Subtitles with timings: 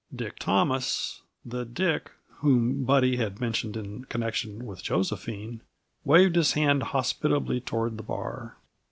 [0.11, 5.61] Dick Thomas the Dick whom Buddy had mentioned in connection with Josephine
[6.03, 8.57] waved his hand hospitably toward the bar.